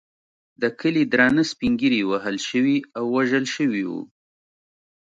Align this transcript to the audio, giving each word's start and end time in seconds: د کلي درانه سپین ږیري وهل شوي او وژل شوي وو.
د 0.61 0.63
کلي 0.79 1.03
درانه 1.11 1.43
سپین 1.51 1.73
ږیري 1.81 2.01
وهل 2.05 2.37
شوي 2.49 2.77
او 2.97 3.03
وژل 3.15 3.45
شوي 3.55 3.83
وو. 3.89 4.01